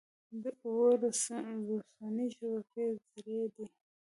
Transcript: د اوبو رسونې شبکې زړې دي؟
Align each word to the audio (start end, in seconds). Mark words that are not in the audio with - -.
د 0.41 0.43
اوبو 0.63 0.87
رسونې 1.01 2.25
شبکې 2.35 2.85
زړې 3.13 3.41
دي؟ 3.53 3.65